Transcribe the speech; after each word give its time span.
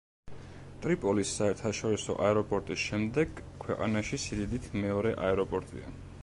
ტრიპოლის 0.85 1.33
საერთაშორისო 1.41 2.15
აეროპორტის 2.29 2.87
შემდეგ 2.87 3.43
ქვეყანაში 3.67 4.21
სიდიდით 4.25 4.67
მეორე 4.87 5.15
აეროპორტია. 5.29 5.95